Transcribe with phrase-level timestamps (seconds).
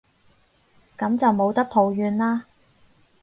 [0.97, 2.41] 噉就冇得抱怨喇